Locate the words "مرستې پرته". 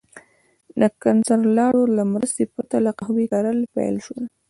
2.13-2.77